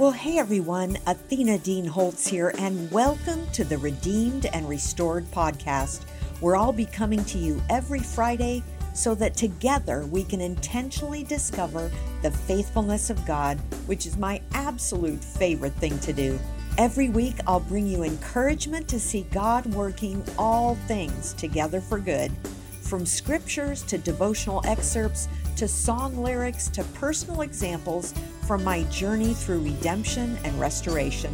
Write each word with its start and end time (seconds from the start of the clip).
Well, 0.00 0.12
hey 0.12 0.38
everyone, 0.38 0.96
Athena 1.06 1.58
Dean 1.58 1.84
Holtz 1.84 2.26
here, 2.26 2.54
and 2.56 2.90
welcome 2.90 3.46
to 3.52 3.64
the 3.64 3.76
Redeemed 3.76 4.46
and 4.46 4.66
Restored 4.66 5.30
podcast, 5.30 6.04
where 6.40 6.56
I'll 6.56 6.72
be 6.72 6.86
coming 6.86 7.22
to 7.26 7.36
you 7.36 7.60
every 7.68 7.98
Friday 8.00 8.62
so 8.94 9.14
that 9.16 9.36
together 9.36 10.06
we 10.06 10.24
can 10.24 10.40
intentionally 10.40 11.22
discover 11.22 11.90
the 12.22 12.30
faithfulness 12.30 13.10
of 13.10 13.26
God, 13.26 13.58
which 13.84 14.06
is 14.06 14.16
my 14.16 14.40
absolute 14.54 15.22
favorite 15.22 15.74
thing 15.74 15.98
to 15.98 16.14
do. 16.14 16.40
Every 16.78 17.10
week, 17.10 17.36
I'll 17.46 17.60
bring 17.60 17.86
you 17.86 18.02
encouragement 18.02 18.88
to 18.88 18.98
see 18.98 19.26
God 19.30 19.66
working 19.66 20.24
all 20.38 20.76
things 20.86 21.34
together 21.34 21.82
for 21.82 21.98
good, 21.98 22.32
from 22.80 23.04
scriptures 23.04 23.82
to 23.82 23.98
devotional 23.98 24.62
excerpts 24.64 25.28
to 25.56 25.68
song 25.68 26.16
lyrics 26.16 26.68
to 26.68 26.84
personal 26.84 27.42
examples 27.42 28.14
from 28.50 28.64
my 28.64 28.82
journey 28.90 29.32
through 29.32 29.60
redemption 29.60 30.36
and 30.42 30.58
restoration. 30.58 31.32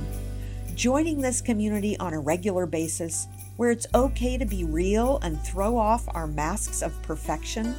Joining 0.74 1.18
this 1.18 1.40
community 1.40 1.96
on 1.96 2.12
a 2.12 2.20
regular 2.20 2.66
basis, 2.66 3.26
where 3.56 3.70
it's 3.70 3.86
okay 3.94 4.36
to 4.36 4.44
be 4.44 4.64
real 4.64 5.18
and 5.22 5.40
throw 5.40 5.78
off 5.78 6.06
our 6.14 6.26
masks 6.26 6.82
of 6.82 6.92
perfection, 7.00 7.74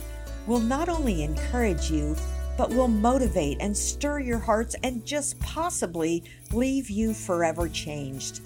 will 0.47 0.59
not 0.59 0.89
only 0.89 1.21
encourage 1.21 1.91
you, 1.91 2.15
but 2.57 2.71
will 2.71 2.87
motivate 2.87 3.57
and 3.59 3.77
stir 3.77 4.21
your 4.21 4.39
hearts 4.39 4.75
and 4.81 5.05
just 5.05 5.39
possibly 5.39 6.23
leave 6.51 6.89
you 6.89 7.13
forever 7.13 7.69
changed. 7.69 8.41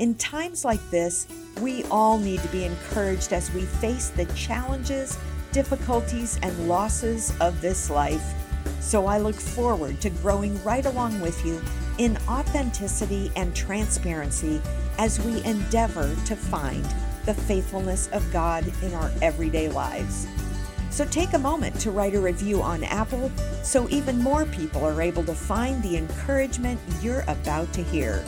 In 0.00 0.16
times 0.16 0.64
like 0.64 0.82
this, 0.90 1.28
we 1.60 1.84
all 1.92 2.18
need 2.18 2.40
to 2.40 2.48
be 2.48 2.64
encouraged 2.64 3.32
as 3.32 3.52
we 3.52 3.60
face 3.60 4.08
the 4.08 4.24
challenges, 4.34 5.16
difficulties, 5.52 6.40
and 6.42 6.68
losses 6.68 7.32
of 7.40 7.60
this 7.60 7.88
life. 7.88 8.43
So 8.84 9.06
I 9.06 9.16
look 9.16 9.34
forward 9.34 10.02
to 10.02 10.10
growing 10.10 10.62
right 10.62 10.84
along 10.84 11.18
with 11.20 11.42
you 11.44 11.60
in 11.96 12.18
authenticity 12.28 13.32
and 13.34 13.56
transparency 13.56 14.60
as 14.98 15.18
we 15.18 15.42
endeavor 15.44 16.14
to 16.26 16.36
find 16.36 16.84
the 17.24 17.32
faithfulness 17.32 18.08
of 18.12 18.30
God 18.30 18.70
in 18.82 18.92
our 18.92 19.10
everyday 19.22 19.70
lives. 19.70 20.28
So 20.90 21.06
take 21.06 21.32
a 21.32 21.38
moment 21.38 21.80
to 21.80 21.90
write 21.90 22.14
a 22.14 22.20
review 22.20 22.60
on 22.60 22.84
Apple 22.84 23.32
so 23.62 23.88
even 23.88 24.22
more 24.22 24.44
people 24.44 24.84
are 24.84 25.00
able 25.00 25.24
to 25.24 25.34
find 25.34 25.82
the 25.82 25.96
encouragement 25.96 26.78
you're 27.00 27.24
about 27.26 27.72
to 27.72 27.82
hear. 27.82 28.22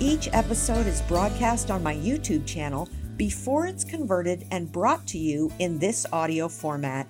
Each 0.00 0.28
episode 0.32 0.88
is 0.88 1.02
broadcast 1.02 1.70
on 1.70 1.84
my 1.84 1.94
YouTube 1.94 2.44
channel 2.46 2.88
before 3.16 3.66
it's 3.66 3.84
converted 3.84 4.44
and 4.50 4.72
brought 4.72 5.06
to 5.06 5.18
you 5.18 5.52
in 5.60 5.78
this 5.78 6.04
audio 6.12 6.48
format. 6.48 7.06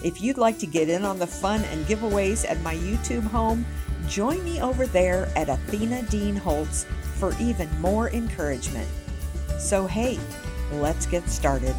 If 0.00 0.22
you'd 0.22 0.38
like 0.38 0.58
to 0.58 0.66
get 0.66 0.88
in 0.88 1.04
on 1.04 1.18
the 1.18 1.26
fun 1.26 1.64
and 1.64 1.84
giveaways 1.86 2.48
at 2.48 2.60
my 2.62 2.76
YouTube 2.76 3.24
home, 3.24 3.66
join 4.06 4.44
me 4.44 4.62
over 4.62 4.86
there 4.86 5.28
at 5.34 5.48
Athena 5.48 6.02
Dean 6.04 6.36
Holtz 6.36 6.86
for 7.16 7.34
even 7.40 7.68
more 7.80 8.08
encouragement. 8.10 8.88
So, 9.58 9.88
hey, 9.88 10.20
let's 10.74 11.04
get 11.04 11.28
started. 11.28 11.74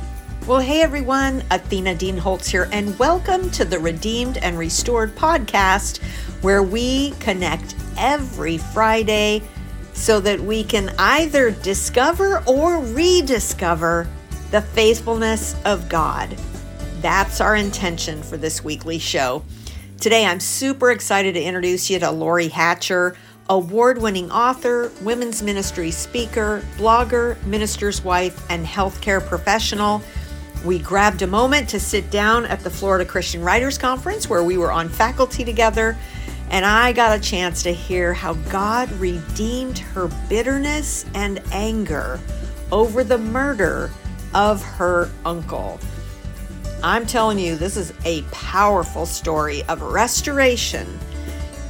Well, 0.48 0.60
hey 0.60 0.82
everyone, 0.82 1.44
Athena 1.50 1.96
Dean 1.96 2.18
Holtz 2.18 2.50
here, 2.50 2.68
and 2.74 2.98
welcome 3.00 3.50
to 3.52 3.64
the 3.64 3.80
Redeemed 3.80 4.38
and 4.40 4.58
Restored 4.58 5.16
podcast, 5.16 6.04
where 6.42 6.64
we 6.64 7.12
connect 7.22 7.74
every 7.98 8.58
Friday 8.58 9.42
so 9.94 10.20
that 10.20 10.42
we 10.42 10.66
can 10.66 10.94
either 11.00 11.52
discover 11.52 12.44
or 12.46 12.80
rediscover 12.80 14.10
the 14.52 14.62
faithfulness 14.62 15.56
of 15.64 15.88
God. 15.88 16.36
That's 17.02 17.40
our 17.40 17.56
intention 17.56 18.22
for 18.22 18.36
this 18.36 18.62
weekly 18.62 19.00
show. 19.00 19.44
Today, 20.02 20.26
I'm 20.26 20.42
super 20.42 20.92
excited 20.92 21.34
to 21.36 21.42
introduce 21.42 21.90
you 21.90 21.98
to 22.00 22.12
Lori 22.12 22.50
Hatcher, 22.50 23.16
award 23.50 24.02
winning 24.02 24.30
author, 24.30 24.92
women's 25.02 25.42
ministry 25.42 25.92
speaker, 25.92 26.62
blogger, 26.76 27.42
minister's 27.46 28.04
wife, 28.04 28.46
and 28.50 28.66
healthcare 28.66 29.26
professional. 29.26 30.02
We 30.66 30.80
grabbed 30.80 31.22
a 31.22 31.28
moment 31.28 31.70
to 31.70 31.80
sit 31.80 32.12
down 32.12 32.46
at 32.46 32.60
the 32.60 32.70
Florida 32.70 33.06
Christian 33.06 33.42
Writers 33.42 33.78
Conference 33.78 34.30
where 34.30 34.44
we 34.44 34.58
were 34.58 34.72
on 34.72 34.90
faculty 34.90 35.46
together, 35.46 35.98
and 36.50 36.66
I 36.66 36.92
got 36.92 37.18
a 37.18 37.22
chance 37.22 37.64
to 37.64 37.72
hear 37.72 38.14
how 38.14 38.34
God 38.34 38.92
redeemed 38.94 39.80
her 39.80 40.10
bitterness 40.28 41.06
and 41.14 41.42
anger 41.54 42.20
over 42.74 43.06
the 43.06 43.18
murder 43.18 43.90
of 44.34 44.62
her 44.62 45.10
uncle. 45.24 45.80
I'm 46.84 47.06
telling 47.06 47.40
you, 47.40 47.56
this 47.56 47.76
is 47.76 47.94
a 48.06 48.22
powerful 48.32 49.06
story 49.06 49.64
of 49.64 49.82
restoration 49.82 51.00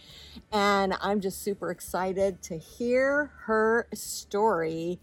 And 0.50 0.94
I'm 1.00 1.20
just 1.20 1.44
super 1.44 1.70
excited 1.70 2.42
to 2.42 2.58
hear 2.58 3.30
her 3.44 3.86
story 3.94 4.98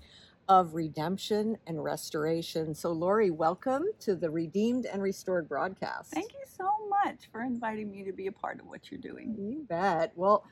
of 0.49 0.75
redemption 0.75 1.57
and 1.65 1.81
restoration. 1.81 2.75
So, 2.75 2.91
Lori, 2.91 3.31
welcome 3.31 3.85
to 4.01 4.13
the 4.13 4.29
Redeemed 4.29 4.85
and 4.85 5.01
Restored 5.01 5.47
broadcast. 5.47 6.11
Thank 6.11 6.33
you 6.33 6.43
so 6.45 6.69
much 6.89 7.29
for 7.31 7.41
inviting 7.41 7.89
me 7.89 8.03
to 8.03 8.11
be 8.11 8.27
a 8.27 8.31
part 8.33 8.59
of 8.59 8.67
what 8.67 8.91
you're 8.91 8.99
doing. 8.99 9.37
You 9.39 9.65
bet. 9.69 10.11
Well, 10.17 10.43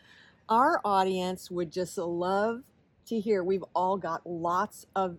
our 0.47 0.79
audience 0.85 1.51
would 1.51 1.73
just 1.73 1.97
love 1.97 2.61
to 3.07 3.19
hear. 3.19 3.43
We've 3.43 3.65
all 3.75 3.97
got 3.97 4.25
lots 4.25 4.85
of 4.95 5.17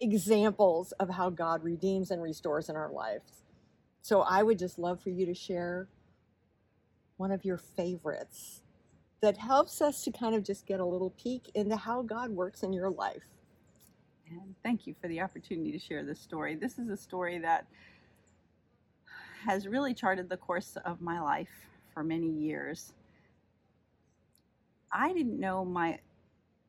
examples 0.00 0.90
of 0.98 1.10
how 1.10 1.30
God 1.30 1.62
redeems 1.62 2.10
and 2.10 2.20
restores 2.20 2.68
in 2.68 2.74
our 2.74 2.90
lives. 2.90 3.41
So 4.02 4.22
I 4.22 4.42
would 4.42 4.58
just 4.58 4.80
love 4.80 5.00
for 5.00 5.10
you 5.10 5.24
to 5.26 5.34
share 5.34 5.88
one 7.18 7.30
of 7.30 7.44
your 7.44 7.56
favorites 7.56 8.62
that 9.20 9.36
helps 9.36 9.80
us 9.80 10.02
to 10.02 10.10
kind 10.10 10.34
of 10.34 10.42
just 10.42 10.66
get 10.66 10.80
a 10.80 10.84
little 10.84 11.10
peek 11.10 11.50
into 11.54 11.76
how 11.76 12.02
God 12.02 12.30
works 12.30 12.64
in 12.64 12.72
your 12.72 12.90
life. 12.90 13.22
And 14.28 14.56
thank 14.64 14.88
you 14.88 14.94
for 15.00 15.06
the 15.06 15.20
opportunity 15.20 15.70
to 15.70 15.78
share 15.78 16.02
this 16.02 16.18
story. 16.18 16.56
This 16.56 16.80
is 16.80 16.88
a 16.88 16.96
story 16.96 17.38
that 17.38 17.66
has 19.46 19.68
really 19.68 19.94
charted 19.94 20.28
the 20.28 20.36
course 20.36 20.76
of 20.84 21.00
my 21.00 21.20
life 21.20 21.68
for 21.94 22.02
many 22.02 22.28
years. 22.28 22.94
I 24.90 25.12
didn't 25.12 25.38
know 25.38 25.64
my 25.64 26.00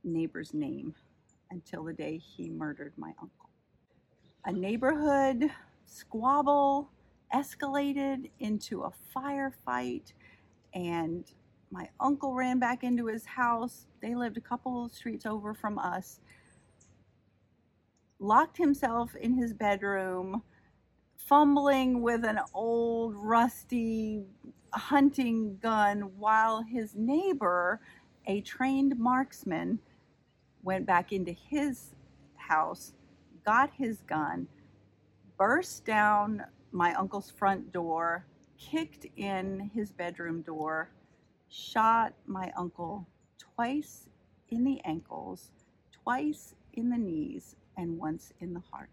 neighbor's 0.04 0.54
name 0.54 0.94
until 1.50 1.84
the 1.84 1.94
day 1.94 2.18
he 2.18 2.50
murdered 2.50 2.94
my 2.96 3.14
uncle. 3.20 3.50
A 4.46 4.52
neighborhood 4.52 5.50
squabble 5.86 6.90
escalated 7.34 8.30
into 8.40 8.84
a 8.84 8.92
firefight, 9.16 10.14
and 10.74 11.26
my 11.72 11.90
uncle 12.00 12.34
ran 12.34 12.60
back 12.60 12.84
into 12.84 13.08
his 13.08 13.26
house. 13.26 13.88
They 14.02 14.16
lived 14.16 14.38
a 14.38 14.42
couple 14.42 14.86
of 14.86 14.94
streets 14.94 15.26
over 15.26 15.54
from 15.54 15.80
us. 15.80 16.20
Locked 18.20 18.58
himself 18.58 19.16
in 19.16 19.34
his 19.34 19.54
bedroom, 19.54 20.44
fumbling 21.18 22.02
with 22.02 22.24
an 22.24 22.40
old, 22.54 23.16
rusty 23.16 24.24
hunting 24.72 25.58
gun 25.62 26.02
while 26.18 26.62
his 26.64 26.96
neighbor 26.96 27.80
a 28.26 28.42
trained 28.42 28.98
marksman 28.98 29.80
went 30.64 30.86
back 30.86 31.12
into 31.12 31.32
his 31.32 31.94
house, 32.36 32.94
got 33.46 33.72
his 33.76 34.02
gun, 34.02 34.48
burst 35.38 35.86
down 35.86 36.44
my 36.74 36.94
uncle's 36.96 37.30
front 37.30 37.72
door, 37.72 38.26
kicked 38.58 39.06
in 39.16 39.70
his 39.74 39.92
bedroom 39.92 40.42
door, 40.42 40.90
shot 41.48 42.14
my 42.26 42.52
uncle 42.58 43.08
twice 43.38 44.08
in 44.50 44.64
the 44.64 44.82
ankles, 44.84 45.52
twice 46.04 46.56
in 46.74 46.90
the 46.90 46.98
knees, 46.98 47.56
and 47.78 47.98
once 47.98 48.34
in 48.40 48.54
the 48.54 48.64
heart. 48.72 48.90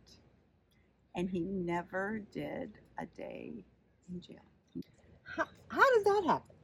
And 1.17 1.29
he 1.29 1.41
never 1.41 2.23
did 2.33 2.71
a 2.99 3.07
day 3.07 3.65
in 4.09 4.21
jail. 4.21 4.85
How, 5.25 5.47
how 5.69 5.95
did 5.97 6.05
that 6.05 6.25
happen? 6.27 6.57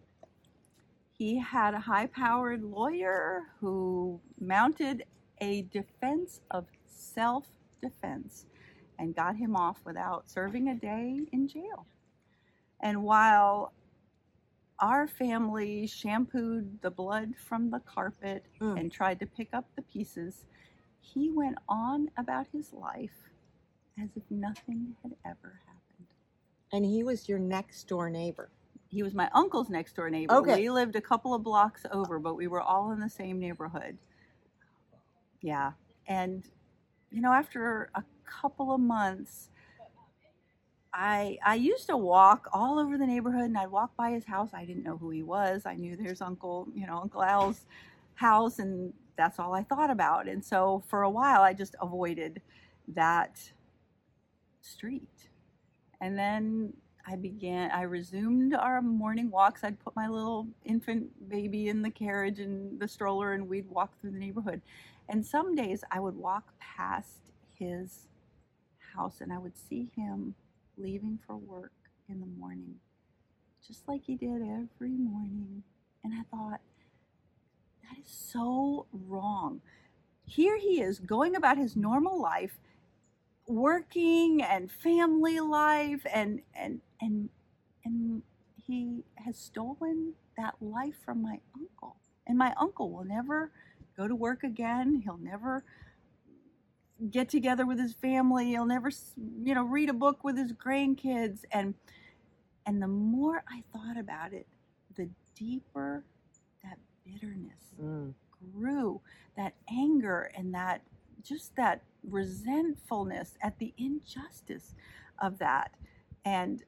He 1.12 1.38
had 1.38 1.72
a 1.72 1.80
high 1.80 2.06
powered 2.08 2.62
lawyer 2.62 3.44
who 3.60 4.20
mounted 4.38 5.04
a 5.40 5.62
defense 5.62 6.40
of 6.50 6.66
self 6.86 7.46
defense 7.80 8.46
and 8.98 9.14
got 9.14 9.36
him 9.36 9.56
off 9.56 9.80
without 9.84 10.28
serving 10.30 10.68
a 10.68 10.74
day 10.74 11.20
in 11.32 11.48
jail. 11.48 11.86
And 12.80 13.02
while 13.02 13.72
our 14.78 15.06
family 15.06 15.86
shampooed 15.86 16.82
the 16.82 16.90
blood 16.90 17.34
from 17.36 17.70
the 17.70 17.80
carpet 17.80 18.44
Mm. 18.60 18.78
and 18.80 18.92
tried 18.92 19.18
to 19.20 19.26
pick 19.26 19.54
up 19.54 19.64
the 19.74 19.82
pieces, 19.82 20.44
he 21.00 21.30
went 21.30 21.56
on 21.68 22.10
about 22.16 22.46
his 22.48 22.72
life 22.72 23.30
as 23.98 24.10
if 24.16 24.22
nothing 24.30 24.94
had 25.02 25.16
ever 25.24 25.60
happened. 25.66 26.08
And 26.72 26.84
he 26.84 27.02
was 27.02 27.28
your 27.28 27.38
next 27.38 27.84
door 27.88 28.10
neighbor. 28.10 28.50
He 28.88 29.02
was 29.02 29.14
my 29.14 29.30
uncle's 29.32 29.70
next 29.70 29.96
door 29.96 30.10
neighbor. 30.10 30.34
Okay. 30.34 30.56
We 30.56 30.70
lived 30.70 30.96
a 30.96 31.00
couple 31.00 31.32
of 31.32 31.42
blocks 31.42 31.86
over, 31.90 32.18
but 32.18 32.34
we 32.34 32.46
were 32.46 32.60
all 32.60 32.92
in 32.92 33.00
the 33.00 33.08
same 33.08 33.38
neighborhood. 33.38 33.96
Yeah. 35.40 35.72
And, 36.06 36.48
you 37.10 37.20
know, 37.20 37.32
after 37.32 37.90
a 37.94 38.02
couple 38.26 38.72
of 38.74 38.80
months, 38.80 39.50
I 40.96 41.38
I 41.44 41.56
used 41.56 41.86
to 41.88 41.96
walk 41.96 42.48
all 42.52 42.78
over 42.78 42.96
the 42.96 43.06
neighborhood 43.06 43.44
and 43.44 43.58
I'd 43.58 43.70
walk 43.70 43.94
by 43.96 44.12
his 44.12 44.24
house. 44.24 44.50
I 44.54 44.64
didn't 44.64 44.82
know 44.82 44.96
who 44.96 45.10
he 45.10 45.22
was. 45.22 45.66
I 45.66 45.74
knew 45.74 45.94
there's 45.94 46.22
Uncle, 46.22 46.68
you 46.74 46.86
know, 46.86 46.96
Uncle 46.96 47.22
Al's 47.22 47.66
house 48.14 48.58
and 48.58 48.94
that's 49.16 49.38
all 49.38 49.54
I 49.54 49.62
thought 49.62 49.90
about. 49.90 50.26
And 50.26 50.42
so 50.42 50.82
for 50.88 51.02
a 51.02 51.10
while 51.10 51.42
I 51.42 51.52
just 51.52 51.76
avoided 51.82 52.40
that 52.88 53.40
street. 54.62 55.28
And 56.00 56.18
then 56.18 56.72
I 57.06 57.16
began 57.16 57.70
I 57.72 57.82
resumed 57.82 58.54
our 58.54 58.80
morning 58.80 59.30
walks. 59.30 59.64
I'd 59.64 59.78
put 59.78 59.94
my 59.94 60.08
little 60.08 60.48
infant 60.64 61.28
baby 61.28 61.68
in 61.68 61.82
the 61.82 61.90
carriage 61.90 62.40
and 62.40 62.80
the 62.80 62.88
stroller 62.88 63.34
and 63.34 63.46
we'd 63.46 63.68
walk 63.68 64.00
through 64.00 64.12
the 64.12 64.18
neighborhood. 64.18 64.62
And 65.10 65.24
some 65.24 65.54
days 65.54 65.84
I 65.90 66.00
would 66.00 66.16
walk 66.16 66.54
past 66.58 67.32
his 67.54 68.08
house 68.96 69.20
and 69.20 69.32
I 69.32 69.38
would 69.38 69.56
see 69.56 69.88
him 69.96 70.34
leaving 70.76 71.18
for 71.26 71.36
work 71.36 71.72
in 72.08 72.20
the 72.20 72.26
morning, 72.26 72.76
just 73.66 73.86
like 73.88 74.02
he 74.04 74.16
did 74.16 74.42
every 74.42 74.90
morning. 74.90 75.62
And 76.04 76.14
I 76.14 76.22
thought, 76.30 76.60
that 77.82 77.98
is 78.00 78.10
so 78.10 78.86
wrong. 78.92 79.60
Here 80.24 80.58
he 80.58 80.80
is 80.80 80.98
going 80.98 81.36
about 81.36 81.58
his 81.58 81.76
normal 81.76 82.20
life, 82.20 82.58
working 83.46 84.42
and 84.42 84.70
family 84.70 85.38
life, 85.40 86.04
and 86.12 86.42
and 86.54 86.80
and 87.00 87.28
and 87.84 88.22
he 88.66 89.04
has 89.24 89.36
stolen 89.36 90.14
that 90.36 90.54
life 90.60 90.96
from 91.04 91.22
my 91.22 91.38
uncle. 91.54 91.96
And 92.26 92.36
my 92.36 92.52
uncle 92.60 92.90
will 92.90 93.04
never 93.04 93.52
go 93.96 94.08
to 94.08 94.14
work 94.14 94.42
again. 94.42 95.02
He'll 95.04 95.16
never 95.16 95.62
get 97.10 97.28
together 97.28 97.66
with 97.66 97.78
his 97.78 97.94
family. 97.94 98.46
He'll 98.46 98.66
never, 98.66 98.90
you 99.42 99.54
know, 99.54 99.64
read 99.64 99.90
a 99.90 99.94
book 99.94 100.24
with 100.24 100.36
his 100.36 100.52
grandkids. 100.52 101.40
And 101.52 101.74
and 102.66 102.82
the 102.82 102.88
more 102.88 103.44
I 103.48 103.62
thought 103.72 103.96
about 103.98 104.32
it, 104.32 104.46
the 104.96 105.08
deeper 105.34 106.04
that 106.62 106.78
bitterness 107.04 107.74
Mm. 107.80 108.14
grew, 108.52 109.00
that 109.36 109.54
anger 109.70 110.30
and 110.36 110.54
that 110.54 110.82
just 111.22 111.54
that 111.56 111.82
resentfulness 112.04 113.36
at 113.42 113.58
the 113.58 113.74
injustice 113.76 114.74
of 115.20 115.38
that. 115.38 115.74
And 116.24 116.64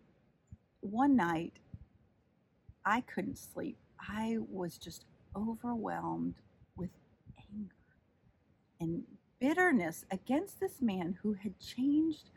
one 0.81 1.17
night, 1.17 1.55
I 2.85 3.01
couldn't 3.03 3.39
sleep. 3.39 3.79
I 4.01 4.39
was 4.41 4.79
just 4.79 5.05
overwhelmed 5.37 6.37
with 6.77 6.91
anger 7.53 7.75
and 8.81 9.05
bitterness 9.41 10.05
against 10.11 10.61
this 10.61 10.81
man 10.81 11.19
who 11.23 11.35
had 11.35 11.59
changed 11.59 12.31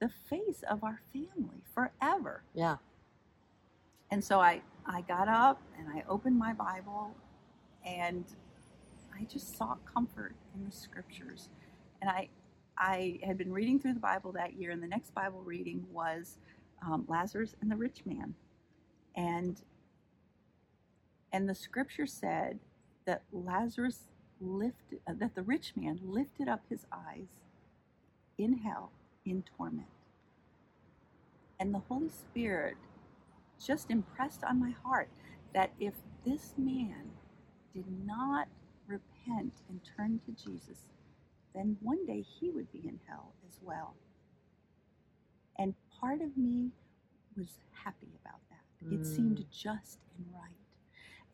the 0.00 0.08
face 0.08 0.62
of 0.68 0.82
our 0.84 1.00
family 1.12 1.62
forever. 1.74 2.42
Yeah. 2.54 2.76
And 4.10 4.22
so 4.24 4.40
I, 4.40 4.62
I 4.86 5.02
got 5.02 5.28
up 5.28 5.60
and 5.78 5.88
I 5.88 6.04
opened 6.08 6.38
my 6.38 6.52
Bible 6.52 7.14
and 7.84 8.24
I 9.18 9.24
just 9.24 9.56
sought 9.56 9.78
comfort 9.84 10.34
in 10.54 10.64
the 10.64 10.72
scriptures. 10.72 11.48
And 12.00 12.10
I, 12.10 12.28
I 12.76 13.18
had 13.24 13.36
been 13.36 13.52
reading 13.52 13.80
through 13.80 13.94
the 13.94 14.00
Bible 14.00 14.32
that 14.32 14.54
year, 14.54 14.70
and 14.70 14.82
the 14.82 14.86
next 14.86 15.14
Bible 15.14 15.42
reading 15.44 15.84
was 15.90 16.38
um, 16.86 17.04
Lazarus 17.08 17.56
and 17.60 17.70
the 17.70 17.76
rich 17.76 18.02
man. 18.06 18.34
And, 19.16 19.60
and 21.32 21.48
the 21.48 21.54
scripture 21.54 22.06
said 22.06 22.60
that 23.04 23.22
Lazarus 23.32 24.07
lifted, 24.40 25.00
uh, 25.06 25.12
that 25.18 25.34
the 25.34 25.42
rich 25.42 25.72
man 25.76 26.00
lifted 26.02 26.48
up 26.48 26.62
his 26.68 26.86
eyes 26.92 27.28
in 28.36 28.58
hell 28.58 28.92
in 29.24 29.42
torment. 29.56 29.88
And 31.60 31.74
the 31.74 31.80
Holy 31.88 32.08
Spirit 32.08 32.76
just 33.64 33.90
impressed 33.90 34.44
on 34.44 34.60
my 34.60 34.70
heart 34.84 35.08
that 35.54 35.72
if 35.80 35.94
this 36.24 36.54
man 36.56 37.10
did 37.74 37.86
not 38.06 38.48
repent 38.86 39.54
and 39.68 39.80
turn 39.96 40.20
to 40.26 40.32
Jesus, 40.32 40.78
then 41.54 41.76
one 41.82 42.06
day 42.06 42.22
he 42.22 42.50
would 42.50 42.70
be 42.72 42.80
in 42.86 43.00
hell 43.08 43.32
as 43.48 43.58
well. 43.62 43.94
And 45.58 45.74
part 46.00 46.20
of 46.20 46.36
me 46.36 46.70
was 47.36 47.48
happy 47.84 48.08
about 48.24 48.40
that. 48.50 48.94
It 48.94 49.04
seemed 49.04 49.44
just 49.50 49.98
and 50.16 50.26
right. 50.32 50.52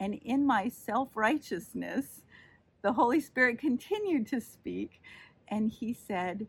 And 0.00 0.14
in 0.24 0.46
my 0.46 0.68
self 0.68 1.10
righteousness, 1.14 2.22
the 2.84 2.92
Holy 2.92 3.19
Spirit 3.19 3.58
continued 3.58 4.26
to 4.26 4.42
speak, 4.42 5.00
and 5.48 5.70
he 5.70 5.94
said, 5.94 6.46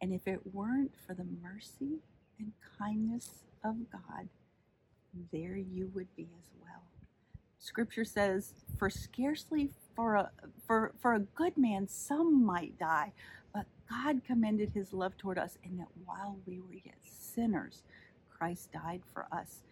And 0.00 0.12
if 0.14 0.28
it 0.28 0.54
weren't 0.54 0.92
for 1.04 1.12
the 1.12 1.26
mercy 1.42 1.98
and 2.38 2.52
kindness 2.78 3.42
of 3.64 3.74
God, 3.90 4.28
there 5.32 5.56
you 5.56 5.90
would 5.92 6.06
be 6.14 6.28
as 6.38 6.50
well. 6.62 6.82
Scripture 7.58 8.04
says, 8.04 8.54
"For 8.78 8.88
scarcely 8.88 9.72
for 9.96 10.14
a 10.14 10.30
for 10.68 10.92
for 11.00 11.14
a 11.14 11.20
good 11.20 11.58
man 11.58 11.88
some 11.88 12.44
might 12.44 12.78
die, 12.78 13.12
but 13.52 13.66
God 13.88 14.22
commended 14.22 14.70
His 14.70 14.92
love 14.92 15.16
toward 15.16 15.36
us, 15.36 15.58
in 15.64 15.78
that 15.78 15.88
while 16.04 16.38
we 16.46 16.60
were 16.60 16.74
yet 16.74 16.98
sinners, 17.02 17.82
Christ 18.30 18.70
died 18.70 19.02
for 19.12 19.26
us." 19.32 19.64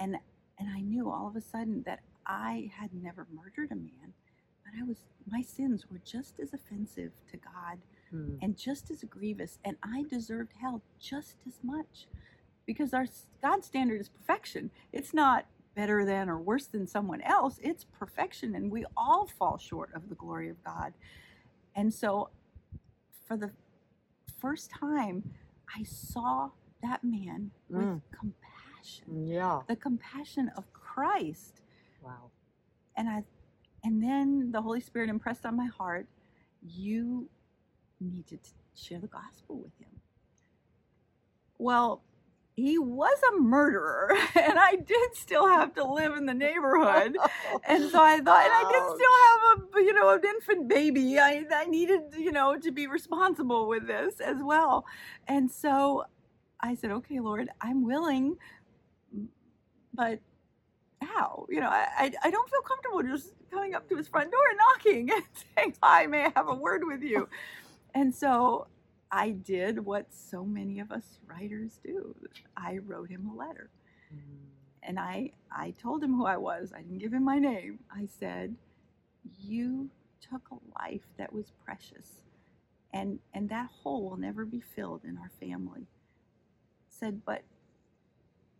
And 0.00 0.16
and 0.58 0.68
I 0.70 0.80
knew 0.80 1.08
all 1.08 1.28
of 1.28 1.36
a 1.36 1.40
sudden 1.40 1.82
that 1.82 2.00
I 2.26 2.72
had 2.74 2.92
never 2.92 3.28
murdered 3.32 3.70
a 3.70 3.76
man, 3.76 4.14
but 4.66 4.74
I 4.78 4.84
was 4.84 4.98
my 5.30 5.42
sins 5.42 5.86
were 5.90 6.00
just 6.04 6.38
as 6.40 6.52
offensive 6.52 7.12
to 7.30 7.36
God 7.38 7.78
Mm. 8.12 8.38
and 8.40 8.56
just 8.56 8.88
as 8.92 9.02
grievous, 9.02 9.58
and 9.64 9.76
I 9.82 10.04
deserved 10.04 10.52
hell 10.60 10.80
just 11.00 11.38
as 11.48 11.58
much 11.64 12.06
because 12.66 12.94
our 12.94 13.06
God's 13.42 13.66
standard 13.66 14.00
is 14.00 14.08
perfection. 14.08 14.70
It's 14.92 15.12
not 15.12 15.46
better 15.74 16.04
than 16.04 16.28
or 16.30 16.38
worse 16.38 16.66
than 16.66 16.86
someone 16.86 17.20
else, 17.22 17.58
it's 17.62 17.82
perfection, 17.84 18.54
and 18.54 18.70
we 18.70 18.84
all 18.96 19.26
fall 19.26 19.58
short 19.58 19.90
of 19.94 20.08
the 20.08 20.14
glory 20.14 20.48
of 20.48 20.62
God. 20.62 20.92
And 21.74 21.92
so, 21.92 22.30
for 23.26 23.36
the 23.36 23.50
first 24.38 24.70
time, 24.70 25.34
I 25.76 25.82
saw 25.82 26.50
that 26.82 27.02
man 27.02 27.50
with 27.68 27.88
Mm. 27.88 28.02
compassion, 28.12 29.26
Yeah. 29.26 29.62
the 29.66 29.76
compassion 29.76 30.48
of 30.50 30.72
Christ 30.72 31.60
Wow. 32.02 32.30
and 32.96 33.08
I 33.08 33.24
and 33.86 34.02
then 34.02 34.50
the 34.50 34.60
Holy 34.60 34.80
Spirit 34.80 35.08
impressed 35.08 35.46
on 35.46 35.56
my 35.56 35.66
heart, 35.66 36.08
you 36.60 37.28
need 38.00 38.26
to 38.26 38.36
share 38.74 38.98
the 38.98 39.06
gospel 39.06 39.58
with 39.58 39.78
him. 39.78 40.00
Well, 41.56 42.02
he 42.56 42.78
was 42.78 43.16
a 43.32 43.40
murderer, 43.40 44.10
and 44.34 44.58
I 44.58 44.74
did 44.74 45.14
still 45.14 45.46
have 45.46 45.72
to 45.74 45.84
live 45.84 46.16
in 46.16 46.26
the 46.26 46.34
neighborhood. 46.34 47.16
And 47.68 47.88
so 47.88 48.02
I 48.02 48.18
thought, 48.18 48.44
and 48.44 48.52
I 48.52 48.64
did 48.72 48.82
still 48.96 49.16
have 49.24 49.76
a, 49.76 49.86
you 49.86 49.94
know, 49.94 50.14
an 50.14 50.24
infant 50.24 50.66
baby. 50.68 51.20
I, 51.20 51.44
I 51.54 51.66
needed, 51.66 52.00
you 52.18 52.32
know, 52.32 52.58
to 52.58 52.72
be 52.72 52.88
responsible 52.88 53.68
with 53.68 53.86
this 53.86 54.18
as 54.18 54.38
well. 54.42 54.84
And 55.28 55.48
so 55.48 56.06
I 56.60 56.74
said, 56.74 56.90
okay, 56.90 57.20
Lord, 57.20 57.50
I'm 57.60 57.84
willing, 57.84 58.36
but 59.94 60.18
how? 61.06 61.46
You 61.50 61.60
know, 61.60 61.68
I, 61.70 62.12
I, 62.24 62.30
don't 62.30 62.50
feel 62.50 62.62
comfortable 62.62 63.02
just 63.02 63.34
coming 63.50 63.74
up 63.74 63.88
to 63.90 63.96
his 63.96 64.08
front 64.08 64.30
door 64.32 64.40
and 64.50 64.58
knocking 64.58 65.10
and 65.16 65.24
saying, 65.56 65.74
hi, 65.82 66.06
may 66.06 66.26
I 66.26 66.32
have 66.36 66.48
a 66.48 66.54
word 66.56 66.82
with 66.86 67.02
you? 67.02 67.28
And 67.94 68.14
so 68.14 68.68
I 69.12 69.30
did 69.32 69.84
what 69.84 70.06
so 70.14 70.44
many 70.44 70.80
of 70.80 70.92
us 70.92 71.18
writers 71.28 71.80
do. 71.84 72.14
I 72.56 72.78
wrote 72.78 73.10
him 73.10 73.28
a 73.32 73.36
letter 73.36 73.70
Mm. 74.14 74.48
and 74.82 74.98
I 75.00 75.32
I 75.52 75.72
told 75.72 76.02
him 76.04 76.14
who 76.14 76.26
I 76.26 76.38
was. 76.38 76.72
I 76.74 76.82
didn't 76.82 76.98
give 76.98 77.12
him 77.14 77.24
my 77.24 77.38
name. 77.38 77.80
I 77.90 78.06
said, 78.06 78.56
"You 79.40 79.90
took 80.20 80.42
a 80.50 80.80
life 80.80 81.06
that 81.18 81.32
was 81.32 81.52
precious, 81.64 82.22
and 82.94 83.20
and 83.34 83.48
that 83.50 83.70
hole 83.82 84.08
will 84.10 84.18
never 84.18 84.44
be 84.46 84.60
filled 84.60 85.04
in 85.04 85.18
our 85.18 85.30
family." 85.40 85.86
Said, 86.88 87.22
but 87.26 87.42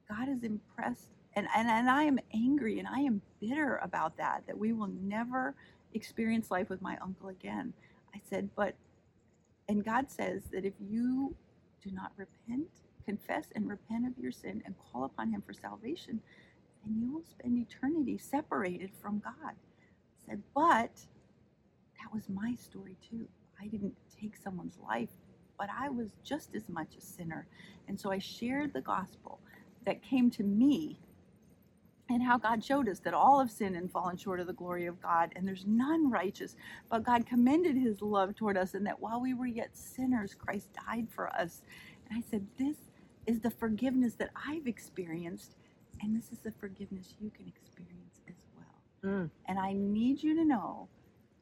God 0.09 0.29
is 0.29 0.45
impressed 0.45 1.11
And, 1.37 1.47
and, 1.55 1.69
and 1.69 1.91
I 1.91 2.05
am 2.05 2.19
angry 2.35 2.79
and 2.79 2.89
I 2.89 3.01
am 3.01 3.21
bitter 3.41 3.77
about 3.83 4.17
that, 4.17 4.45
that 4.47 4.57
we 4.57 4.73
will 4.73 4.91
never 5.03 5.55
experience 5.93 6.51
life 6.51 6.71
with 6.71 6.81
my 6.81 6.97
uncle 7.03 7.29
again. 7.29 7.75
I 8.15 8.21
said, 8.29 8.49
but, 8.57 8.75
and 9.69 9.85
God 9.85 10.11
says 10.11 10.45
that 10.53 10.65
if 10.65 10.73
you 10.81 11.37
do 11.85 11.91
not 11.91 12.13
repent, 12.17 12.69
confess 13.05 13.49
and 13.55 13.69
repent 13.69 14.07
of 14.07 14.13
your 14.19 14.33
sin 14.33 14.63
and 14.65 14.75
call 14.79 15.05
upon 15.05 15.31
Him 15.31 15.43
for 15.47 15.53
salvation, 15.53 16.21
then 16.85 16.99
you 16.99 17.13
will 17.13 17.23
spend 17.23 17.59
eternity 17.59 18.17
separated 18.17 18.91
from 19.03 19.19
God. 19.19 19.53
I 19.53 20.31
said, 20.31 20.43
but 20.55 20.93
that 22.01 22.13
was 22.15 22.31
my 22.31 22.55
story 22.55 22.97
too. 23.11 23.29
I 23.61 23.67
didn't 23.67 23.95
take 24.19 24.37
someone's 24.37 24.79
life, 24.89 25.11
but 25.59 25.69
I 25.79 25.91
was 25.91 26.09
just 26.25 26.55
as 26.55 26.69
much 26.69 26.97
a 26.97 27.01
sinner. 27.01 27.47
And 27.89 28.01
so 28.01 28.11
I 28.11 28.19
shared 28.19 28.73
the 28.73 28.81
gospel 28.81 29.39
that 29.85 30.03
came 30.03 30.31
to 30.33 30.43
me 30.43 30.99
and 32.09 32.23
how 32.23 32.39
God 32.39 32.63
showed 32.63 32.89
us 32.89 33.01
that 33.01 33.15
all 33.15 33.41
have 33.41 33.51
sinned 33.51 33.77
and 33.77 33.91
fallen 33.91 34.17
short 34.17 34.39
of 34.39 34.47
the 34.47 34.53
glory 34.53 34.87
of 34.87 35.01
God, 35.03 35.33
and 35.35 35.47
there's 35.47 35.67
none 35.67 36.11
righteous. 36.11 36.55
But 36.89 37.03
God 37.03 37.27
commended 37.27 37.77
his 37.77 38.01
love 38.01 38.37
toward 38.37 38.57
us, 38.57 38.75
and 38.75 38.87
that 38.87 39.01
while 39.01 39.21
we 39.21 39.35
were 39.35 39.47
yet 39.47 39.77
sinners, 39.77 40.35
Christ 40.35 40.69
died 40.87 41.09
for 41.11 41.29
us. 41.35 41.63
And 42.09 42.19
I 42.19 42.23
said, 42.31 42.47
This 42.59 42.77
is 43.27 43.41
the 43.41 43.51
forgiveness 43.51 44.15
that 44.15 44.31
I've 44.47 44.67
experienced, 44.69 45.57
and 46.01 46.17
this 46.17 46.31
is 46.31 46.39
the 46.39 46.53
forgiveness 46.53 47.15
you 47.21 47.31
can 47.31 47.49
experience 47.49 48.21
as 48.29 48.37
well. 48.57 49.13
Mm. 49.13 49.31
And 49.47 49.59
I 49.59 49.73
need 49.73 50.23
you 50.23 50.37
to 50.37 50.45
know 50.45 50.89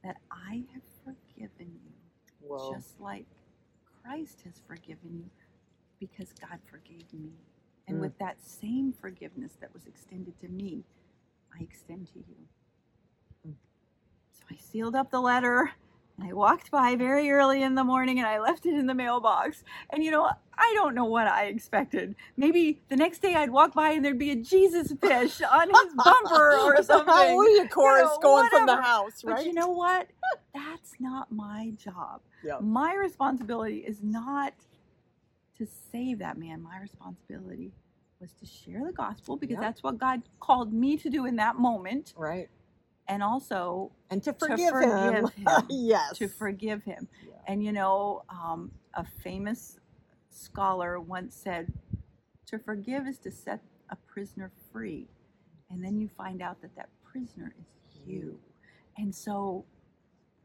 that 0.02 0.16
I 0.30 0.62
have 0.73 0.83
forgiven 1.04 1.73
you 1.85 2.49
Whoa. 2.49 2.75
just 2.75 3.00
like 3.00 3.26
Christ 4.02 4.42
has 4.44 4.62
forgiven 4.66 5.25
you 5.25 5.30
because 6.00 6.33
God 6.40 6.59
forgave 6.71 7.12
me. 7.12 7.30
And 7.86 7.98
Mm. 7.98 8.00
with 8.00 8.18
that 8.18 8.36
same 8.42 8.92
forgiveness 8.92 9.52
that 9.60 9.72
was 9.74 9.86
extended 9.86 10.38
to 10.40 10.48
me, 10.48 10.84
I 11.58 11.62
extend 11.62 12.08
to 12.14 12.18
you. 12.18 12.48
Mm. 13.48 13.54
So 14.32 14.44
I 14.50 14.56
sealed 14.56 14.94
up 14.96 15.10
the 15.10 15.20
letter 15.20 15.72
and 16.18 16.28
I 16.28 16.32
walked 16.32 16.70
by 16.70 16.96
very 16.96 17.30
early 17.30 17.62
in 17.62 17.74
the 17.74 17.84
morning 17.84 18.18
and 18.18 18.26
I 18.26 18.38
left 18.40 18.66
it 18.66 18.74
in 18.74 18.86
the 18.86 18.94
mailbox. 18.94 19.64
And 19.90 20.02
you 20.04 20.10
know, 20.10 20.30
I 20.56 20.72
don't 20.74 20.94
know 20.94 21.04
what 21.04 21.26
I 21.26 21.46
expected. 21.46 22.14
Maybe 22.36 22.80
the 22.88 22.96
next 22.96 23.20
day 23.20 23.34
I'd 23.34 23.50
walk 23.50 23.74
by 23.74 23.90
and 23.90 24.04
there'd 24.04 24.18
be 24.18 24.30
a 24.30 24.36
Jesus 24.36 24.92
fish 25.00 25.42
on 25.42 25.68
his 25.70 25.94
bumper 25.94 26.50
or 26.64 26.82
something. 26.82 27.12
Hallelujah 27.14 27.68
chorus 27.68 28.10
know, 28.14 28.18
going 28.22 28.48
from 28.48 28.66
the 28.66 28.72
whatever. 28.72 28.82
house, 28.82 29.22
But 29.22 29.46
you 29.46 29.52
know 29.52 29.68
what? 29.70 30.08
That's 30.54 30.94
not 31.00 31.32
my 31.32 31.72
job. 31.78 32.20
Yeah. 32.44 32.58
My 32.60 32.94
responsibility 32.94 33.78
is 33.78 34.02
not 34.02 34.54
to 35.58 35.66
save 35.92 36.18
that 36.20 36.38
man. 36.38 36.62
My 36.62 36.78
responsibility 36.80 37.73
was 38.20 38.32
to 38.34 38.46
share 38.46 38.84
the 38.87 38.92
gospel 38.92 39.37
because 39.37 39.54
Yep. 39.54 39.61
that's 39.61 39.82
what 39.82 39.99
God 39.99 40.23
called 40.40 40.73
me 40.73 40.96
to 40.99 41.11
do 41.11 41.26
in 41.26 41.37
that 41.37 41.56
moment. 41.56 42.14
Right. 42.16 42.49
And 43.08 43.23
also 43.23 43.92
And 44.11 44.23
to 44.25 44.32
To 44.32 44.38
forgive, 44.49 44.75
him. 44.76 45.28
forgive 45.28 45.34
him. 45.34 45.66
yes. 45.70 46.18
to 46.18 46.28
forgive 46.28 46.84
him. 46.84 47.08
Yeah. 47.26 47.34
And 47.46 47.62
you 47.64 47.73
know, 47.73 48.23
um, 48.30 48.73
a 48.94 49.04
famous 49.04 49.78
scholar 50.30 51.00
once 51.00 51.34
said, 51.37 51.73
to 52.46 52.58
forgive 52.58 53.06
is 53.06 53.18
to 53.20 53.30
set 53.30 53.61
a 53.90 53.96
prisoner 53.96 54.52
free. 54.73 55.08
And 55.70 55.84
then 55.84 55.99
you 55.99 56.08
find 56.16 56.42
out 56.42 56.61
that 56.62 56.76
that 56.76 56.90
prisoner 57.04 57.54
is 57.58 58.00
you. 58.06 58.40
And 58.99 59.14
so 59.14 59.66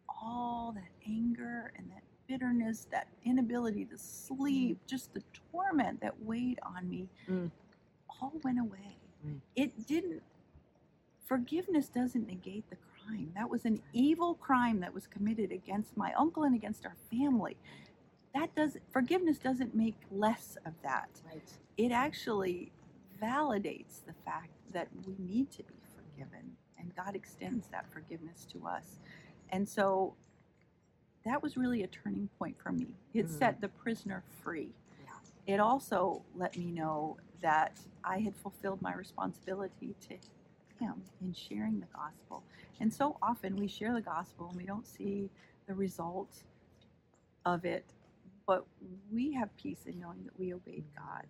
all 0.10 0.74
that 0.76 0.92
anger 1.08 1.74
and 1.78 1.90
that 1.92 2.04
bitterness, 2.30 2.88
that 2.92 3.10
inability 3.26 3.86
to 3.88 4.00
sleep, 4.00 4.80
just 4.88 5.14
the 5.16 5.24
torment 5.54 6.02
that 6.02 6.16
weighed 6.24 6.60
on 6.64 6.90
me, 6.90 7.10
Mm. 7.30 7.52
all 8.10 8.34
went 8.46 8.60
away. 8.60 8.98
Mm. 9.28 9.42
It 9.58 9.88
didn't, 9.88 10.24
forgiveness 11.26 11.90
doesn't 11.90 12.28
negate 12.28 12.70
the 12.72 12.78
crime. 12.78 13.34
That 13.36 13.50
was 13.50 13.66
an 13.66 13.82
evil 13.94 14.36
crime 14.36 14.82
that 14.82 14.94
was 14.94 15.08
committed 15.08 15.52
against 15.54 15.98
my 15.98 16.14
uncle 16.16 16.44
and 16.46 16.56
against 16.56 16.86
our 16.88 16.96
family. 17.12 17.58
That 18.36 18.56
does 18.56 18.78
forgiveness 18.92 19.40
doesn't 19.40 19.76
make 19.76 19.96
less 20.12 20.58
of 20.66 20.74
that. 20.84 21.10
Right. 21.26 21.44
It 21.78 21.92
actually 21.92 22.72
validates 23.22 24.06
the 24.06 24.14
fact 24.26 24.52
that 24.74 24.90
we 25.06 25.16
need 25.20 25.52
to 25.54 25.64
be 25.64 25.76
forgiven 25.96 26.58
and 26.80 26.96
God 26.96 27.16
extends 27.16 27.68
that 27.70 27.92
forgiveness 27.92 28.46
to 28.54 28.68
us. 28.68 29.00
And 29.52 29.68
so 29.70 30.16
that 31.30 31.44
was 31.44 31.56
really 31.58 31.84
a 31.84 31.88
turning 31.88 32.28
point 32.40 32.58
for 32.60 32.72
me. 32.72 32.96
It 33.14 33.28
Mm. 33.28 33.30
set 33.30 33.62
the 33.62 33.70
prisoner 33.70 34.24
free. 34.42 34.74
Yeah. 35.04 35.54
It 35.56 35.60
also 35.60 36.24
let 36.36 36.58
me 36.58 36.72
know 36.72 37.18
that 37.40 37.80
I 38.04 38.20
had 38.20 38.36
fulfilled 38.36 38.82
my 38.82 38.94
responsibility 38.94 39.94
to 40.02 40.18
him 40.80 41.04
in 41.22 41.34
sharing 41.34 41.80
the 41.80 41.86
gospel. 41.88 42.44
And 42.80 42.92
so 42.94 43.18
often 43.22 43.56
we 43.58 43.68
share 43.68 43.94
the 43.94 44.02
gospel 44.02 44.48
and 44.48 44.58
we 44.58 44.66
don't 44.66 44.88
see 44.88 45.30
the 45.68 45.76
result 45.76 46.44
of 47.46 47.64
it, 47.64 47.86
but 48.48 48.66
we 49.12 49.34
have 49.34 49.56
peace 49.56 49.86
in 49.86 50.00
knowing 50.00 50.24
that 50.24 50.38
we 50.40 50.54
obeyed 50.54 50.86
God. 50.98 51.28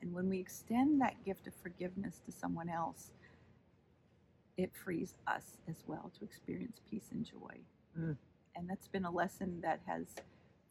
And 0.00 0.12
when 0.14 0.28
we 0.28 0.38
extend 0.38 1.00
that 1.02 1.22
gift 1.24 1.46
of 1.46 1.54
forgiveness 1.54 2.20
to 2.20 2.32
someone 2.32 2.68
else, 2.68 3.12
it 4.56 4.74
frees 4.74 5.18
us 5.26 5.58
as 5.68 5.84
well 5.86 6.10
to 6.18 6.24
experience 6.24 6.80
peace 6.90 7.10
and 7.10 7.24
joy. 7.24 7.60
Mm. 7.98 8.16
And 8.56 8.68
that's 8.68 8.88
been 8.88 9.04
a 9.04 9.10
lesson 9.10 9.60
that 9.62 9.80
has 9.86 10.06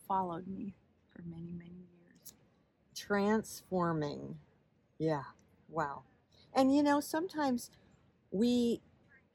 followed 0.07 0.47
me 0.47 0.73
for 1.13 1.21
many, 1.23 1.51
many 1.57 1.71
years. 1.71 2.33
Transforming. 2.95 4.37
Yeah. 4.97 5.23
Wow. 5.69 6.03
And 6.53 6.73
you 6.75 6.83
know, 6.83 6.99
sometimes 6.99 7.71
we 8.31 8.81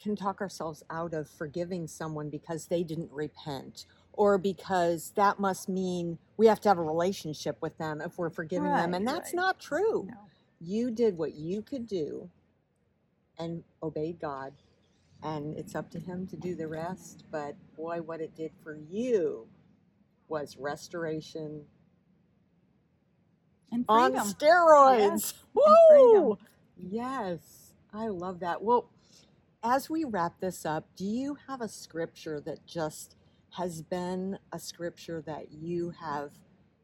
can 0.01 0.17
talk 0.17 0.41
ourselves 0.41 0.83
out 0.91 1.13
of 1.13 1.29
forgiving 1.29 1.87
someone 1.87 2.31
because 2.31 2.67
they 2.67 2.83
didn't 2.83 3.11
repent 3.13 3.87
or 4.13 4.39
because 4.39 5.13
that 5.17 5.39
must 5.39 5.69
mean 5.69 6.19
we 6.37 6.47
have 6.47 6.61
to 6.61 6.69
have 6.69 6.79
a 6.79 6.83
relationship 6.83 7.57
with 7.61 7.77
them 7.79 8.01
if 8.01 8.19
we're 8.19 8.31
forgiving 8.31 8.71
them. 8.71 8.95
And 8.95 9.07
that's 9.07 9.33
right. 9.33 9.37
not 9.37 9.61
true. 9.61 10.07
No. 10.09 10.17
You 10.61 10.91
did 10.91 11.17
what 11.17 11.35
you 11.35 11.63
could 11.63 11.87
do 11.87 12.29
and 13.39 13.63
obeyed 13.83 14.21
God. 14.21 14.53
And 15.23 15.57
it's 15.59 15.75
up 15.75 15.91
to 15.93 15.99
Him 15.99 16.27
to 16.29 16.37
do 16.37 16.55
the 16.55 16.69
rest. 16.69 17.25
But 17.31 17.57
boy, 17.77 18.03
what 18.03 18.21
it 18.21 18.35
did 18.37 18.53
for 18.63 18.77
you 18.77 19.47
was 20.29 20.57
restoration 20.59 21.65
And 23.73 23.85
on 23.89 24.13
steroids. 24.15 25.11
Yes. 25.11 25.35
Woo! 25.55 26.39
Yes, 26.77 27.73
I 27.93 28.09
love 28.09 28.41
that. 28.41 28.63
Well, 28.63 28.91
as 29.63 29.91
we 29.91 30.05
wrap 30.05 30.41
this 30.41 30.65
up, 30.65 30.87
do 30.97 31.05
you 31.05 31.37
have 31.49 31.61
a 31.61 31.69
scripture 31.69 32.41
that 32.41 32.65
just 32.67 33.17
has 33.57 33.83
been 33.83 34.39
a 34.53 34.59
scripture 34.59 35.23
that 35.27 35.53
you 35.53 35.91
have 36.01 36.33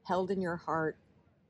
held 0.05 0.31
in 0.31 0.41
your 0.41 0.57
heart 0.57 0.97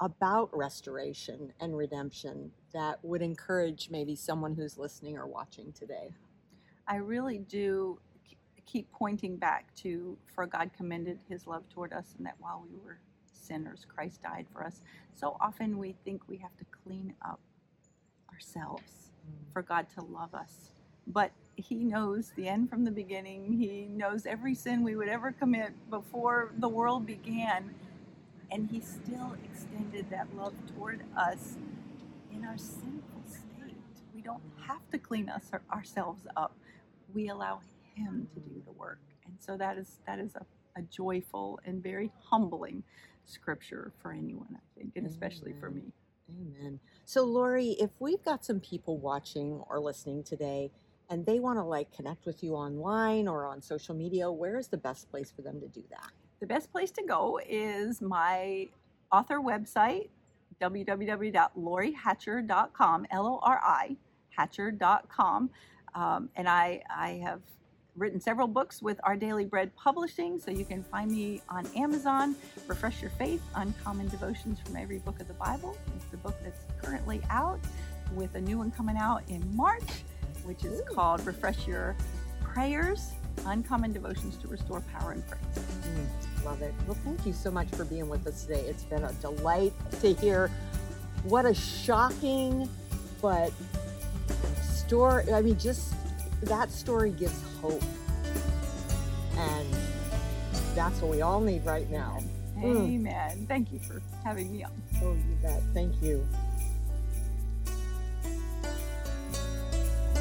about 0.00 0.50
restoration 0.56 1.52
and 1.60 1.76
redemption 1.76 2.52
that 2.74 2.98
would 3.04 3.22
encourage 3.22 3.88
maybe 3.90 4.14
someone 4.16 4.54
who's 4.54 4.76
listening 4.78 5.16
or 5.16 5.26
watching 5.26 5.72
today? 5.72 6.10
I 6.86 6.96
really 6.96 7.38
do 7.38 7.98
keep 8.66 8.90
pointing 8.92 9.36
back 9.36 9.74
to 9.76 10.16
for 10.34 10.46
God 10.46 10.70
commended 10.76 11.20
his 11.28 11.46
love 11.46 11.68
toward 11.68 11.92
us 11.92 12.14
and 12.16 12.26
that 12.26 12.34
while 12.38 12.64
we 12.66 12.76
were 12.84 12.98
sinners 13.32 13.86
Christ 13.86 14.22
died 14.22 14.46
for 14.52 14.64
us. 14.64 14.82
So 15.12 15.36
often 15.40 15.78
we 15.78 15.94
think 16.04 16.22
we 16.28 16.38
have 16.38 16.56
to 16.56 16.64
clean 16.84 17.14
up 17.24 17.40
ourselves 18.32 19.12
mm. 19.28 19.52
for 19.52 19.62
God 19.62 19.86
to 19.96 20.04
love 20.04 20.34
us. 20.34 20.70
But 21.06 21.32
he 21.56 21.84
knows 21.84 22.32
the 22.36 22.48
end 22.48 22.70
from 22.70 22.84
the 22.84 22.90
beginning. 22.90 23.52
He 23.52 23.86
knows 23.90 24.26
every 24.26 24.54
sin 24.54 24.82
we 24.82 24.96
would 24.96 25.08
ever 25.08 25.32
commit 25.32 25.72
before 25.90 26.52
the 26.58 26.68
world 26.68 27.06
began. 27.06 27.74
And 28.50 28.68
he 28.70 28.80
still 28.80 29.36
extended 29.44 30.10
that 30.10 30.34
love 30.36 30.54
toward 30.74 31.02
us 31.16 31.56
in 32.32 32.44
our 32.44 32.58
sinful 32.58 33.22
state. 33.26 33.76
We 34.14 34.22
don't 34.22 34.42
have 34.66 34.88
to 34.90 34.98
clean 34.98 35.28
us 35.28 35.50
ourselves 35.72 36.26
up. 36.36 36.56
We 37.14 37.28
allow 37.28 37.60
him 37.94 38.28
to 38.34 38.40
do 38.40 38.62
the 38.64 38.72
work. 38.72 39.00
And 39.26 39.36
so 39.38 39.56
that 39.56 39.78
is 39.78 40.00
that 40.06 40.18
is 40.18 40.34
a, 40.34 40.44
a 40.78 40.82
joyful 40.82 41.60
and 41.64 41.82
very 41.82 42.10
humbling 42.22 42.82
scripture 43.24 43.92
for 44.02 44.12
anyone, 44.12 44.56
I 44.56 44.78
think, 44.78 44.92
and 44.96 45.06
especially 45.06 45.54
for 45.58 45.70
me. 45.70 45.92
Amen. 46.30 46.78
So, 47.04 47.24
Lori, 47.24 47.76
if 47.80 47.90
we've 48.00 48.22
got 48.24 48.44
some 48.44 48.60
people 48.60 48.98
watching 48.98 49.62
or 49.68 49.78
listening 49.80 50.22
today 50.24 50.70
and 51.10 51.26
they 51.26 51.38
want 51.38 51.58
to 51.58 51.62
like 51.62 51.94
connect 51.94 52.24
with 52.26 52.42
you 52.42 52.54
online 52.54 53.28
or 53.28 53.46
on 53.46 53.60
social 53.62 53.94
media, 53.94 54.30
where 54.30 54.58
is 54.58 54.68
the 54.68 54.78
best 54.78 55.10
place 55.10 55.30
for 55.30 55.42
them 55.42 55.60
to 55.60 55.68
do 55.68 55.82
that? 55.90 56.10
The 56.40 56.46
best 56.46 56.72
place 56.72 56.90
to 56.92 57.02
go 57.02 57.38
is 57.46 58.00
my 58.00 58.68
author 59.12 59.40
website, 59.40 60.08
www.lorihatcher.com, 60.60 63.06
L 63.10 63.26
O 63.26 63.38
R 63.42 63.60
I, 63.62 63.96
hatcher.com. 64.30 65.50
Um, 65.94 66.28
and 66.36 66.48
I, 66.48 66.82
I 66.94 67.20
have 67.22 67.40
written 67.96 68.20
several 68.20 68.48
books 68.48 68.82
with 68.82 68.98
Our 69.04 69.16
Daily 69.16 69.44
Bread 69.44 69.74
Publishing, 69.76 70.40
so 70.40 70.50
you 70.50 70.64
can 70.64 70.82
find 70.82 71.10
me 71.10 71.40
on 71.48 71.66
Amazon. 71.76 72.34
Refresh 72.66 73.00
Your 73.00 73.12
Faith, 73.12 73.42
Uncommon 73.54 74.08
Devotions 74.08 74.58
from 74.58 74.76
Every 74.76 74.98
Book 74.98 75.20
of 75.20 75.28
the 75.28 75.34
Bible 75.34 75.76
is 75.96 76.04
the 76.10 76.16
book 76.16 76.34
that's 76.42 76.64
currently 76.82 77.20
out. 77.30 77.60
with 78.12 78.34
a 78.34 78.40
new 78.40 78.58
one 78.58 78.70
coming 78.70 78.96
out 78.96 79.22
in 79.28 79.42
March, 79.56 80.04
which 80.44 80.64
is 80.64 80.80
Ooh. 80.80 80.94
called 80.94 81.24
Refresh 81.26 81.66
Your 81.66 81.96
Prayers 82.42 83.12
Uncommon 83.46 83.92
Devotions 83.92 84.36
to 84.38 84.48
Restore 84.48 84.80
Power 84.80 85.12
and 85.12 85.26
Praise. 85.26 85.40
Mm, 85.54 86.44
love 86.44 86.62
it. 86.62 86.74
Well, 86.86 86.96
thank 87.04 87.24
you 87.26 87.32
so 87.32 87.50
much 87.50 87.68
for 87.68 87.84
being 87.84 88.08
with 88.08 88.26
us 88.26 88.44
today. 88.44 88.60
It's 88.60 88.84
been 88.84 89.04
a 89.04 89.12
delight 89.14 89.72
to 90.00 90.14
hear 90.14 90.50
what 91.24 91.46
a 91.46 91.54
shocking 91.54 92.68
but 93.20 93.52
story. 94.86 95.32
I 95.32 95.42
mean, 95.42 95.58
just 95.58 95.94
that 96.42 96.70
story 96.70 97.10
gives 97.10 97.40
hope. 97.60 97.82
And 99.36 99.68
that's 100.74 101.00
what 101.00 101.10
we 101.10 101.22
all 101.22 101.40
need 101.40 101.64
right 101.64 101.88
now. 101.90 102.22
Mm. 102.56 102.94
Amen. 102.94 103.46
Thank 103.48 103.72
you 103.72 103.78
for 103.80 104.02
having 104.24 104.52
me 104.52 104.64
on. 104.64 104.70
Oh, 105.02 105.12
you 105.12 105.36
bet. 105.42 105.62
Thank 105.72 106.00
you. 106.02 106.26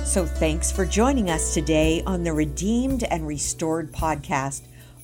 So 0.05 0.25
thanks 0.25 0.71
for 0.71 0.85
joining 0.85 1.29
us 1.29 1.53
today 1.53 2.03
on 2.05 2.23
the 2.23 2.33
Redeemed 2.33 3.03
and 3.03 3.27
Restored 3.27 3.91
podcast, 3.91 4.61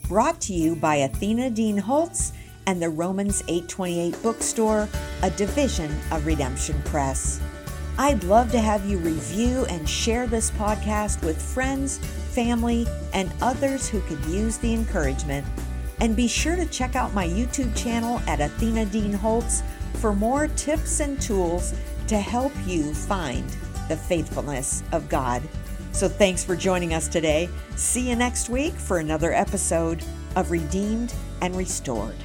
brought 0.08 0.40
to 0.42 0.54
you 0.54 0.76
by 0.76 0.98
Athena 0.98 1.50
Dean 1.50 1.78
Holtz 1.78 2.34
and 2.68 2.82
the 2.82 2.90
Romans 2.90 3.42
828 3.48 4.22
bookstore, 4.22 4.88
a 5.24 5.30
division 5.32 5.92
of 6.12 6.26
Redemption 6.26 6.80
Press. 6.84 7.42
I'd 8.00 8.24
love 8.24 8.50
to 8.54 8.62
have 8.62 8.86
you 8.86 8.98
review 8.98 9.66
and 9.66 9.88
share 9.88 10.26
this 10.26 10.52
podcast 10.52 11.22
with 11.22 11.42
friends, 11.42 11.98
family, 11.98 12.88
and 13.12 13.30
others 13.42 13.90
who 13.90 14.00
could 14.04 14.24
use 14.28 14.58
the 14.58 14.74
encouragement. 14.74 15.46
And 16.00 16.16
be 16.16 16.26
sure 16.26 16.56
to 16.56 16.66
check 16.68 16.96
out 16.96 17.14
my 17.14 17.28
YouTube 17.28 17.76
channel 17.76 18.22
at 18.26 18.40
Athena 18.40 18.86
Dean 18.86 19.12
Holtz 19.12 19.64
for 19.96 20.14
more 20.14 20.48
tips 20.48 21.02
and 21.02 21.22
tools 21.22 21.74
to 22.08 22.18
help 22.18 22.54
you 22.66 22.94
find 22.94 23.50
the 23.90 23.98
faithfulness 23.98 24.82
of 24.94 25.10
God. 25.10 25.42
So 25.92 26.08
thanks 26.08 26.42
for 26.42 26.56
joining 26.56 26.94
us 26.94 27.10
today. 27.10 27.50
See 27.76 28.10
you 28.10 28.16
next 28.16 28.48
week 28.48 28.76
for 28.76 29.00
another 29.00 29.34
episode 29.34 30.06
of 30.38 30.52
Redeemed 30.52 31.14
and 31.42 31.54
Restored. 31.54 32.16